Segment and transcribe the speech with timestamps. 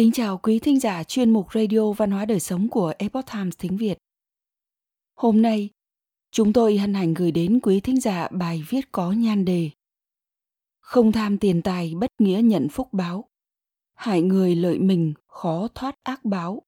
[0.00, 3.54] Kính chào quý thính giả chuyên mục Radio Văn hóa Đời Sống của Epoch Times
[3.58, 3.98] tiếng Việt.
[5.14, 5.68] Hôm nay,
[6.30, 9.70] chúng tôi hân hạnh gửi đến quý thính giả bài viết có nhan đề
[10.80, 13.28] Không tham tiền tài bất nghĩa nhận phúc báo,
[13.94, 16.62] hại người lợi mình khó thoát ác báo.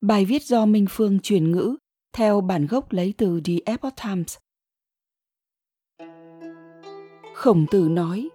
[0.00, 1.76] Bài viết do Minh Phương truyền ngữ
[2.12, 4.36] theo bản gốc lấy từ The Epoch Times.
[7.34, 8.28] Khổng tử nói,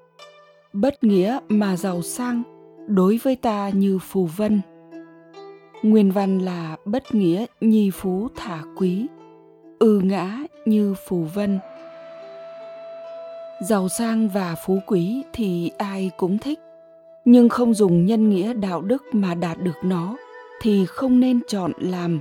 [0.73, 2.44] bất nghĩa mà giàu sang–
[2.88, 4.62] đối với ta như phù vân.
[5.84, 9.08] Nguyên văn là bất nghĩa, nhi phú, thả quý.
[9.80, 11.60] Ư ngã như phù vân.
[13.62, 16.60] Giàu sang và phú quý thì ai cũng thích.
[17.26, 20.18] Nhưng không dùng nhân nghĩa đạo đức mà đạt được nó
[20.62, 22.20] thì không nên chọn làm.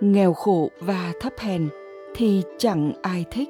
[0.00, 1.68] Nghèo khổ và thấp hèn
[2.14, 3.48] thì chẳng ai thích.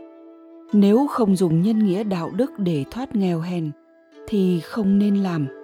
[0.73, 3.71] Nếu không dùng nhân nghĩa đạo đức để thoát nghèo hèn
[4.29, 5.62] thì không nên làm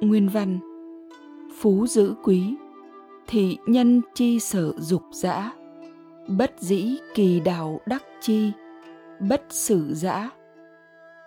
[0.00, 0.58] nguyên văn,
[1.60, 2.54] phú giữ quý,
[3.26, 5.52] thị nhân chi sở dục dã,
[6.28, 8.52] bất dĩ kỳ đào đắc chi,
[9.20, 10.30] bất sử dã,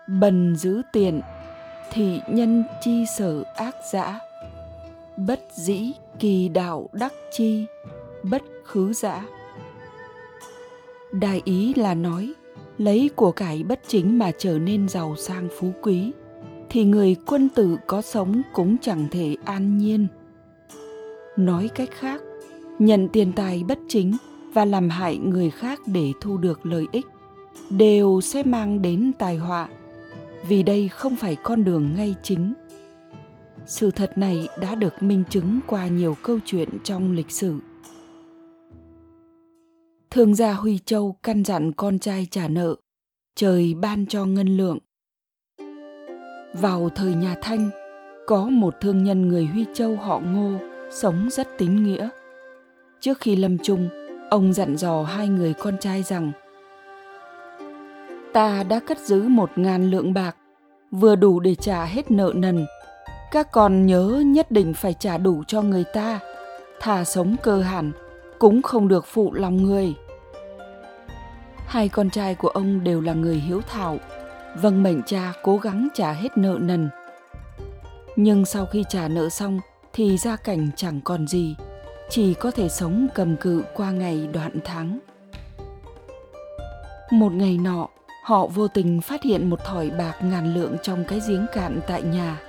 [0.08, 1.22] bần giữ tiền
[1.91, 4.19] thị nhân chi sở ác dã,
[5.17, 7.66] bất dĩ kỳ đạo đắc chi,
[8.23, 9.25] bất khứ dã.
[11.11, 12.33] Đại ý là nói,
[12.78, 16.11] lấy của cải bất chính mà trở nên giàu sang phú quý
[16.72, 20.08] thì người quân tử có sống cũng chẳng thể an nhiên.
[21.38, 22.22] Nói cách khác,
[22.80, 24.17] nhận tiền tài bất chính
[24.53, 27.05] và làm hại người khác để thu được lợi ích
[27.69, 29.69] đều sẽ mang đến tai họa,
[30.47, 32.53] vì đây không phải con đường ngay chính.
[33.66, 37.59] Sự thật này đã được minh chứng qua nhiều câu chuyện trong lịch sử.
[40.09, 42.75] Thương gia huy châu căn dặn con trai trả nợ,
[43.35, 44.78] trời ban cho ngân lượng
[46.53, 47.69] vào thời nhà Thanh,
[48.27, 50.51] có một thương nhân người Huy Châu họ Ngô
[50.91, 52.09] sống rất tín nghĩa.
[53.00, 53.89] Trước khi lâm chung,
[54.29, 56.31] ông dặn dò hai người con trai rằng
[58.34, 60.35] Ta đã cất giữ một ngàn lượng bạc,
[60.91, 62.66] vừa đủ để trả hết nợ nần.
[63.31, 66.19] Các con nhớ nhất định phải trả đủ cho người ta,
[66.79, 67.91] thà sống cơ hẳn,
[68.39, 69.94] cũng không được phụ lòng người.
[71.66, 73.97] Hai con trai của ông đều là người hiếu thảo,
[74.56, 76.89] vâng mệnh cha cố gắng trả hết nợ nần.
[78.16, 79.59] Nhưng sau khi trả nợ xong
[79.94, 81.56] thì gia cảnh chẳng còn gì,
[82.09, 85.00] chỉ có thể sống cầm cự qua ngày đoạn tháng.
[87.12, 87.88] Một ngày nọ,
[88.23, 92.01] họ vô tình phát hiện một thỏi bạc ngàn lượng trong cái giếng cạn tại
[92.01, 92.41] nhà.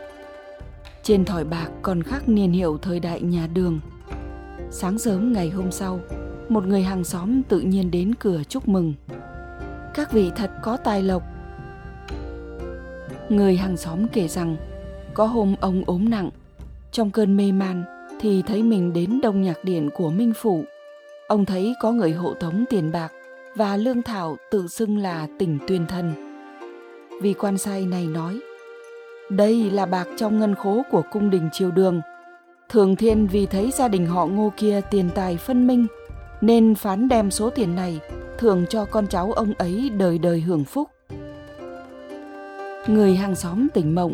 [1.03, 3.81] Trên thỏi bạc còn khắc niên hiệu thời đại nhà đường.
[4.71, 6.01] Sáng sớm ngày hôm sau,
[6.49, 8.95] một người hàng xóm tự nhiên đến cửa chúc mừng.
[9.95, 11.23] Các vị thật có tài lộc
[13.33, 14.57] Người hàng xóm kể rằng
[15.15, 16.31] có hôm ông ốm nặng,
[16.91, 17.85] trong cơn mê man
[18.21, 20.65] thì thấy mình đến đông nhạc điện của Minh Phủ.
[21.29, 23.13] Ông thấy có người hộ tống tiền bạc
[23.57, 26.13] và lương thảo tự xưng là tỉnh tuyên thân.
[27.23, 28.41] Vì quan sai này nói,
[29.31, 32.01] đây là bạc trong ngân khố của cung đình triều đường.
[32.69, 35.87] Thường thiên vì thấy gia đình họ ngô kia tiền tài phân minh,
[36.41, 38.01] nên phán đem số tiền này
[38.39, 40.89] thưởng cho con cháu ông ấy đời đời hưởng phúc.
[42.87, 44.13] Người hàng xóm tỉnh mộng,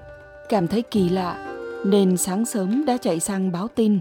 [0.48, 4.00] cảm thấy kỳ lạ, nên sáng sớm đã chạy sang báo tin.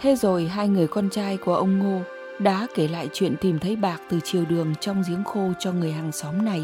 [0.00, 2.00] Thế rồi hai người con trai của ông Ngô
[2.38, 5.92] đã kể lại chuyện tìm thấy bạc từ chiều đường trong giếng khô cho người
[5.92, 6.60] hàng xóm này.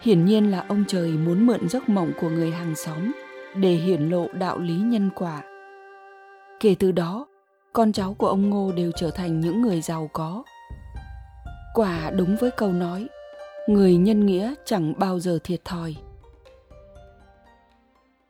[0.00, 3.12] Hiển nhiên là ông trời muốn mượn giấc mộng của người hàng xóm
[3.56, 5.42] để hiển lộ đạo lý nhân quả.
[6.60, 7.26] Kể từ đó,
[7.72, 10.42] con cháu của ông Ngô đều trở thành những người giàu có.
[11.74, 13.06] Quả đúng với câu nói,
[13.68, 15.96] người nhân nghĩa chẳng bao giờ thiệt thòi.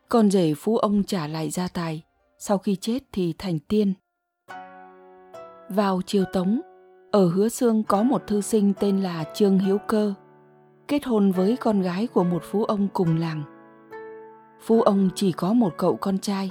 [0.09, 2.03] Con rể phú ông trả lại gia tài,
[2.37, 3.93] sau khi chết thì thành tiên.
[5.69, 6.61] Vào triều tống,
[7.11, 10.13] ở hứa xương có một thư sinh tên là trương hiếu cơ,
[10.87, 13.43] kết hôn với con gái của một phú ông cùng làng.
[14.61, 16.49] Phú ông chỉ có một cậu con trai,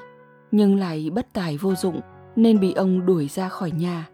[0.51, 2.01] nhưng lại bất tài vô dụng,
[2.37, 4.09] nên bị ông đuổi ra khỏi nhà.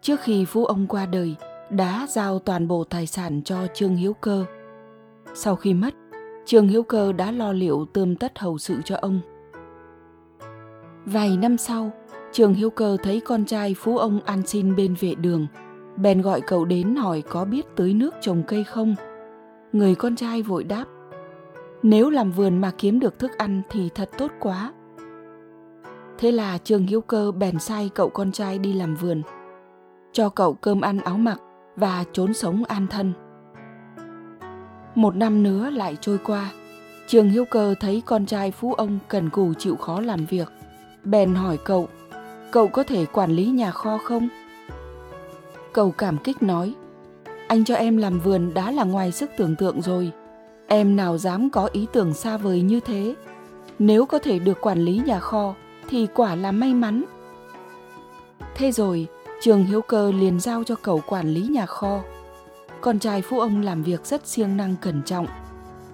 [0.00, 1.36] Trước khi phú ông qua đời
[1.70, 4.44] đã giao toàn bộ tài sản cho Trương Hiếu Cơ.
[5.34, 5.94] Sau khi mất,
[6.46, 9.20] Trương Hiếu Cơ đã lo liệu tươm tất hầu sự cho ông.
[11.04, 11.90] Vài năm sau,
[12.32, 15.46] Trương Hiếu Cơ thấy con trai phú ông ăn xin bên vệ đường,
[15.96, 18.94] bèn gọi cậu đến hỏi có biết tưới nước trồng cây không.
[19.72, 20.84] Người con trai vội đáp,
[21.82, 24.72] nếu làm vườn mà kiếm được thức ăn thì thật tốt quá.
[26.18, 29.22] Thế là Trương Hiếu Cơ bèn sai cậu con trai đi làm vườn,
[30.12, 31.40] cho cậu cơm ăn áo mặc
[31.78, 33.12] và trốn sống an thân
[34.94, 36.50] một năm nữa lại trôi qua
[37.08, 40.48] Trường Hiếu Cơ thấy con trai phú ông cần cù chịu khó làm việc,
[41.04, 41.88] bèn hỏi cậu,
[42.50, 44.28] cậu có thể quản lý nhà kho không?
[45.72, 46.74] Cậu cảm kích nói,
[47.48, 50.12] anh cho em làm vườn đã là ngoài sức tưởng tượng rồi.
[50.66, 53.14] Em nào dám có ý tưởng xa vời như thế.
[53.78, 55.54] Nếu có thể được quản lý nhà kho
[55.88, 57.04] thì quả là may mắn.
[58.54, 59.06] Thế rồi,
[59.40, 62.00] Trường Hiếu Cơ liền giao cho cậu quản lý nhà kho.
[62.80, 65.26] Con trai phú ông làm việc rất siêng năng cẩn trọng.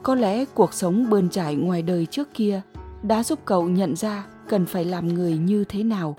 [0.03, 2.61] Có lẽ cuộc sống bươn trải ngoài đời trước kia
[3.03, 6.17] đã giúp cậu nhận ra cần phải làm người như thế nào.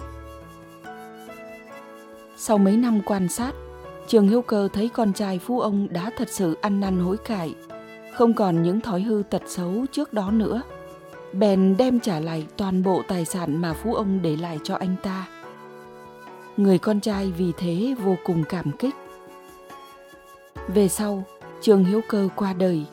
[2.37, 3.51] Sau mấy năm quan sát,
[4.07, 7.55] Trường Hiếu Cơ thấy con trai phú ông đã thật sự ăn năn hối cải,
[8.15, 10.61] không còn những thói hư tật xấu trước đó nữa.
[11.33, 14.95] Bèn đem trả lại toàn bộ tài sản mà phú ông để lại cho anh
[15.03, 15.27] ta.
[16.57, 18.95] Người con trai vì thế vô cùng cảm kích.
[20.67, 21.23] Về sau,
[21.61, 22.85] Trương Hiếu Cơ qua đời.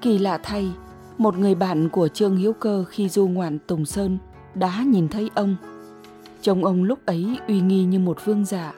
[0.00, 0.70] Kỳ lạ thay,
[1.18, 4.18] một người bạn của Trương Hiếu Cơ khi du ngoạn Tùng Sơn
[4.54, 5.56] đã nhìn thấy ông.
[6.42, 8.74] Chồng ông lúc ấy uy nghi như một vương giả,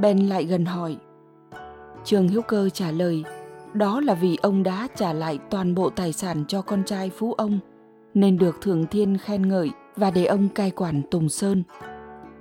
[0.00, 0.96] bèn lại gần hỏi.
[2.04, 3.24] Trương Hiếu Cơ trả lời,
[3.72, 7.32] đó là vì ông đã trả lại toàn bộ tài sản cho con trai phú
[7.32, 7.58] ông,
[8.14, 11.62] nên được Thượng Thiên khen ngợi và để ông cai quản Tùng Sơn.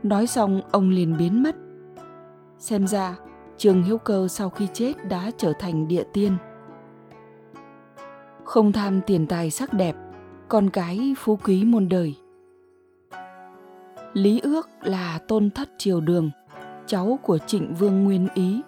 [0.04, 1.56] Nói xong ông liền biến mất.
[2.58, 3.16] Xem ra,
[3.58, 6.38] trường Hiếu Cơ sau khi chết đã trở thành địa tiên.
[8.44, 9.96] Không tham tiền tài sắc đẹp,
[10.48, 12.16] con cái phú quý muôn đời.
[14.14, 16.32] Lý Ước là tôn thất triều đường,
[16.86, 18.62] cháu của trịnh vương Nguyên Ý,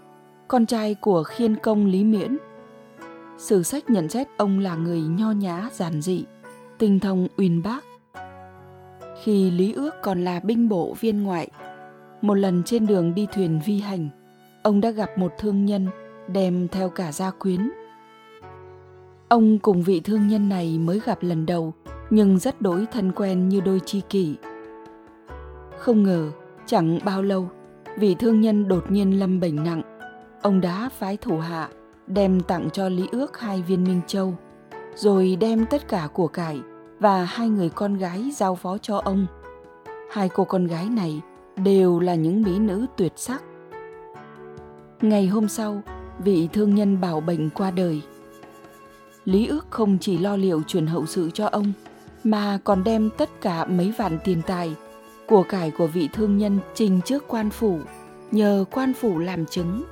[0.48, 2.38] con trai của khiên công Lý Miễn.
[3.38, 6.26] Sử sách nhận xét ông là người nho nhã giản dị,
[6.78, 7.84] tinh thông uyên bác.
[9.24, 11.48] Khi Lý Ước còn là binh bộ viên ngoại,
[12.22, 14.10] một lần trên đường đi thuyền vi hành,
[14.64, 15.88] ông đã gặp một thương nhân
[16.28, 17.72] đem theo cả gia quyến.
[19.30, 21.74] Ông cùng vị thương nhân này mới gặp lần đầu,
[22.10, 24.36] nhưng rất đối thân quen như đôi chi kỷ.
[25.78, 26.32] Không ngờ,
[26.66, 27.50] chẳng bao lâu,
[27.98, 29.82] vị thương nhân đột nhiên lâm bệnh nặng.
[30.42, 31.70] Ông đã phái thủ hạ,
[32.08, 34.34] đem tặng cho Lý Ước hai viên Minh Châu,
[34.96, 36.62] rồi đem tất cả của cải
[37.02, 39.28] và hai người con gái giao phó cho ông.
[40.12, 41.22] Hai cô con gái này
[41.56, 43.44] đều là những mỹ nữ tuyệt sắc.
[45.02, 45.82] Ngày hôm sau,
[46.24, 48.02] vị thương nhân bảo bệnh qua đời.
[49.26, 51.74] Lý ước không chỉ lo liệu truyền hậu sự cho ông,
[52.24, 54.76] mà còn đem tất cả mấy vạn tiền tài,
[55.28, 57.80] của cải của vị thương nhân trình trước quan phủ,
[58.32, 59.84] nhờ quan phủ làm chứng.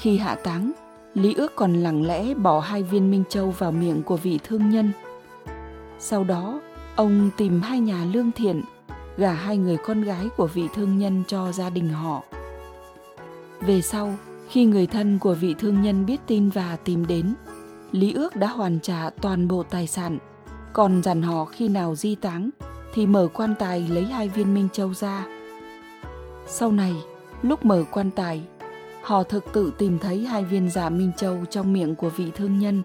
[0.00, 0.72] Khi hạ táng,
[1.14, 4.70] Lý ước còn lặng lẽ bỏ hai viên minh châu vào miệng của vị thương
[4.70, 4.92] nhân.
[5.98, 6.60] Sau đó,
[6.96, 8.62] ông tìm hai nhà lương thiện,
[9.16, 12.22] gả hai người con gái của vị thương nhân cho gia đình họ.
[13.60, 14.14] Về sau,
[14.48, 17.34] khi người thân của vị thương nhân biết tin và tìm đến,
[17.92, 20.18] Lý Ước đã hoàn trả toàn bộ tài sản,
[20.72, 22.50] còn dặn họ khi nào di táng
[22.94, 25.26] thì mở quan tài lấy hai viên minh châu ra.
[26.46, 26.94] Sau này,
[27.42, 28.42] lúc mở quan tài,
[29.02, 32.58] họ thực tự tìm thấy hai viên giả minh châu trong miệng của vị thương
[32.58, 32.82] nhân.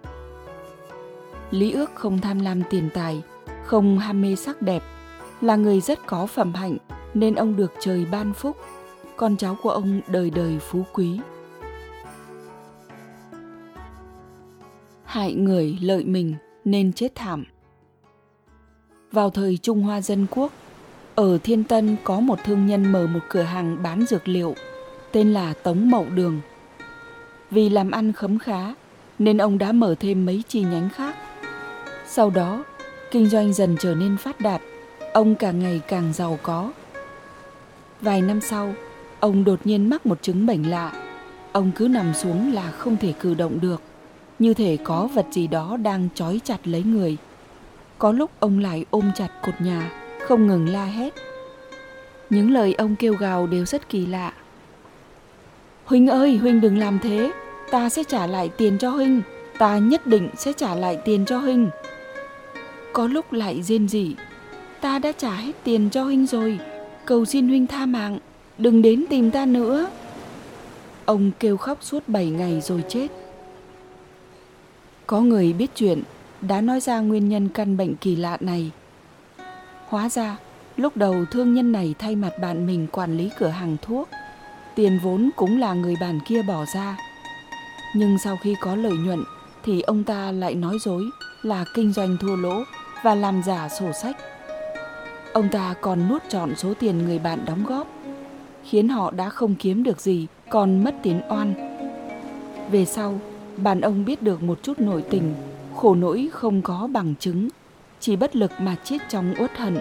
[1.52, 3.22] Lý Ước không tham lam tiền tài,
[3.66, 4.84] không ham mê sắc đẹp,
[5.42, 6.78] là người rất có phẩm hạnh
[7.14, 8.58] nên ông được trời ban phúc
[9.20, 11.20] con cháu của ông đời đời phú quý.
[15.04, 16.36] Hại người lợi mình
[16.66, 17.46] nên chết thảm.
[19.12, 20.52] Vào thời Trung Hoa Dân Quốc,
[21.16, 24.56] ở Thiên Tân có một thương nhân mở một cửa hàng bán dược liệu
[25.12, 26.42] tên là Tống Mậu Đường.
[27.52, 28.74] Vì làm ăn khấm khá
[29.20, 31.16] nên ông đã mở thêm mấy chi nhánh khác.
[32.12, 32.64] Sau đó,
[33.12, 34.62] kinh doanh dần trở nên phát đạt,
[35.14, 36.72] ông càng ngày càng giàu có.
[38.02, 38.74] Vài năm sau,
[39.20, 40.94] Ông đột nhiên mắc một chứng bệnh lạ.
[41.52, 43.82] Ông cứ nằm xuống là không thể cử động được,
[44.40, 47.18] như thể có vật gì đó đang trói chặt lấy người.
[47.98, 49.92] Có lúc ông lại ôm chặt cột nhà,
[50.28, 51.14] không ngừng la hét.
[52.30, 54.34] Những lời ông kêu gào đều rất kỳ lạ.
[55.86, 57.32] Huynh ơi, Huynh đừng làm thế,
[57.72, 59.22] ta sẽ trả lại tiền cho Huynh,
[59.58, 61.70] ta nhất định sẽ trả lại tiền cho Huynh.
[62.94, 64.16] Có lúc lại rên rỉ,
[64.82, 66.60] ta đã trả hết tiền cho Huynh rồi,
[67.06, 68.20] cầu xin Huynh tha mạng.
[68.58, 69.90] Đừng đến tìm ta nữa.
[71.06, 73.08] Ông kêu khóc suốt bảy ngày rồi chết.
[75.08, 76.04] Có người biết chuyện
[76.42, 78.72] đã nói ra nguyên nhân căn bệnh kỳ lạ này.
[79.88, 80.38] Hóa ra
[80.78, 84.10] lúc đầu thương nhân này thay mặt bạn mình quản lý cửa hàng thuốc
[84.76, 86.98] tiền vốn cũng là người bạn kia bỏ ra.
[87.96, 89.24] Nhưng sau khi có lợi nhuận
[89.64, 91.04] thì ông ta lại nói dối
[91.42, 92.64] là kinh doanh thua lỗ
[93.04, 94.18] và làm giả sổ sách
[95.34, 97.88] ông ta còn nuốt trọn số tiền người bạn đóng góp
[98.70, 101.54] khiến họ đã không kiếm được gì, còn mất tiền oan.
[102.72, 103.20] Về sau,
[103.58, 105.36] bạn ông biết được một chút nội tình,
[105.76, 107.50] khổ nỗi không có bằng chứng,
[108.00, 109.78] chỉ bất lực mà chết trong uất hận.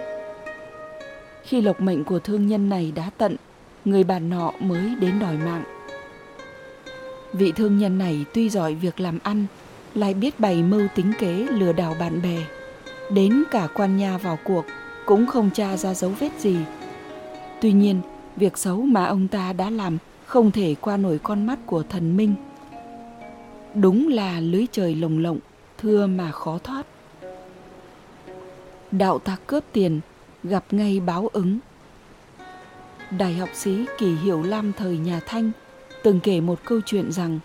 [1.43, 3.35] Khi lộc mệnh của thương nhân này đã tận,
[3.85, 5.63] người bạn nọ mới đến đòi mạng.
[7.33, 9.45] Vị thương nhân này tuy giỏi việc làm ăn,
[9.95, 12.58] lại biết bày mưu tính kế lừa đảo bạn bè.
[13.09, 14.65] Đến cả quan nha vào cuộc
[15.05, 16.57] cũng không tra ra dấu vết gì.
[17.61, 18.01] Tuy nhiên,
[18.35, 22.17] việc xấu mà ông ta đã làm không thể qua nổi con mắt của thần
[22.17, 22.35] minh.
[23.73, 25.39] Đúng là lưới trời lồng lộng,
[25.77, 26.85] thưa mà khó thoát.
[28.91, 29.99] Đạo tặc cướp tiền,
[30.43, 31.59] gặp ngay báo ứng.
[33.17, 35.51] Đại học sĩ Kỳ Hiểu Lam thời nhà Thanh
[36.03, 37.39] từng kể một câu chuyện rằng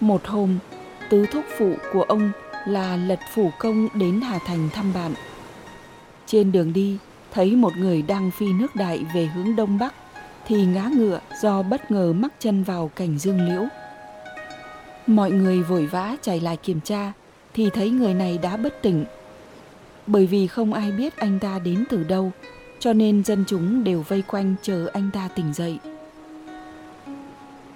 [0.00, 0.58] một hôm,
[1.08, 2.30] tứ thúc phụ của ông
[2.66, 5.14] là lật phủ công đến Hà Thành thăm bạn.
[6.26, 6.98] Trên đường đi,
[7.32, 9.94] thấy một người đang phi nước đại về hướng đông bắc
[10.46, 13.64] thì ngã ngựa do bất ngờ mắc chân vào cành dương liễu.
[15.06, 17.12] Mọi người vội vã chạy lại kiểm tra
[17.54, 19.04] thì thấy người này đã bất tỉnh.
[20.06, 22.32] Bởi vì không ai biết anh ta đến từ đâu,
[22.78, 25.78] cho nên dân chúng đều vây quanh chờ anh ta tỉnh dậy.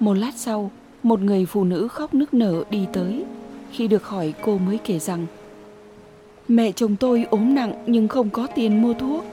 [0.00, 0.70] Một lát sau,
[1.02, 3.24] một người phụ nữ khóc nức nở đi tới.
[3.72, 5.26] Khi được hỏi cô mới kể rằng,
[6.48, 9.24] Mẹ chồng tôi ốm nặng nhưng không có tiền mua thuốc.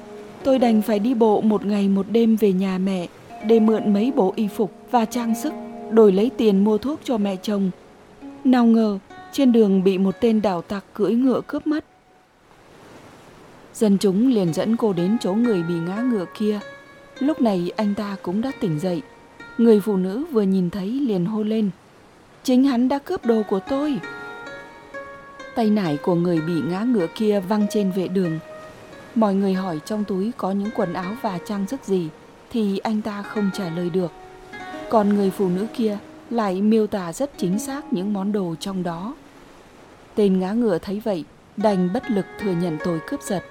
[0.43, 3.07] Tôi đành phải đi bộ một ngày một đêm về nhà mẹ
[3.47, 5.53] để mượn mấy bộ y phục và trang sức,
[5.91, 7.71] đổi lấy tiền mua thuốc cho mẹ chồng.
[8.43, 8.99] Nào ngờ,
[9.31, 11.85] trên đường bị một tên đảo tặc cưỡi ngựa cướp mất.
[13.73, 16.59] Dân chúng liền dẫn cô đến chỗ người bị ngã ngựa kia.
[17.19, 19.01] Lúc này anh ta cũng đã tỉnh dậy.
[19.57, 21.69] Người phụ nữ vừa nhìn thấy liền hô lên.
[22.43, 23.99] Chính hắn đã cướp đồ của tôi.
[25.57, 28.39] Tay nải của người bị ngã ngựa kia văng trên vệ đường.
[29.15, 32.09] Mọi người hỏi trong túi có những quần áo và trang sức gì
[32.49, 34.11] thì anh ta không trả lời được.
[34.89, 35.97] Còn người phụ nữ kia
[36.29, 39.15] lại miêu tả rất chính xác những món đồ trong đó.
[40.15, 41.25] Tên ngã ngựa thấy vậy,
[41.57, 43.43] đành bất lực thừa nhận tội cướp giật.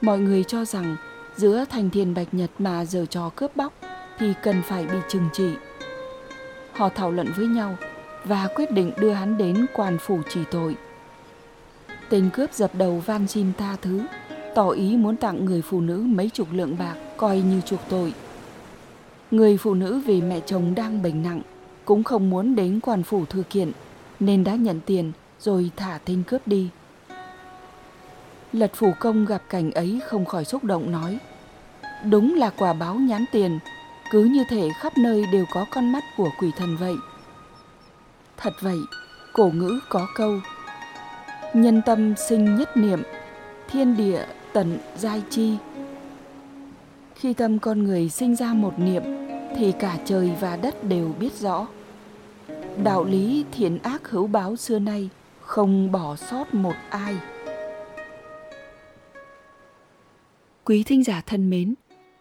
[0.00, 0.96] Mọi người cho rằng
[1.36, 3.72] giữa thành thiên bạch nhật mà giờ trò cướp bóc
[4.18, 5.50] thì cần phải bị trừng trị.
[6.72, 7.76] Họ thảo luận với nhau
[8.28, 10.76] và quyết định đưa hắn đến quan phủ chỉ tội.
[12.08, 14.02] Tên cướp dập đầu van xin tha thứ,
[14.54, 18.14] tỏ ý muốn tặng người phụ nữ mấy chục lượng bạc coi như chuộc tội.
[19.30, 21.40] Người phụ nữ vì mẹ chồng đang bệnh nặng
[21.84, 23.72] cũng không muốn đến quan phủ thư kiện
[24.20, 26.68] nên đã nhận tiền rồi thả tên cướp đi.
[28.52, 31.18] Lật phủ công gặp cảnh ấy không khỏi xúc động nói
[32.04, 33.58] Đúng là quả báo nhán tiền
[34.10, 36.94] Cứ như thể khắp nơi đều có con mắt của quỷ thần vậy
[38.40, 38.78] Thật vậy,
[39.32, 40.40] cổ ngữ có câu.
[41.54, 43.02] Nhân tâm sinh nhất niệm
[43.70, 45.56] Thiên địa tận giai chi.
[47.14, 49.02] Khi tâm con người sinh ra một niệm
[49.56, 51.66] Thì cả trời và đất đều biết rõ.
[52.84, 55.08] Đạo lý thiện ác hữu báo xưa nay
[55.40, 57.14] Không bỏ sót một ai.
[60.64, 61.74] Quý thính giả thân mến,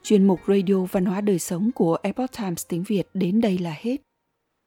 [0.03, 3.75] chuyên mục Radio Văn hóa Đời Sống của Epoch Times tiếng Việt đến đây là
[3.77, 4.06] hết.